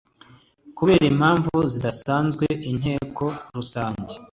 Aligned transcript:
Kubera 0.77 1.05
Impamvu 1.11 1.55
Zidasanzwe 1.71 2.45
Inteko 2.69 3.25
Rusange 3.55 4.13